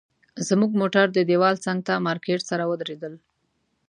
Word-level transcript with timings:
زموږ 0.47 0.71
موټر 0.81 1.05
د 1.13 1.19
دیوال 1.29 1.55
څنګ 1.65 1.79
ته 1.87 1.93
مارکیټ 2.07 2.41
سره 2.49 2.63
ودرېدل. 2.69 3.13